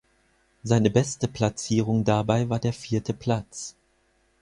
[0.63, 3.75] Seine beste Platzierung dabei war der vierte Platz.